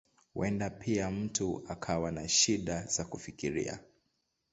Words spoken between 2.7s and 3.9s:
za kufikiria.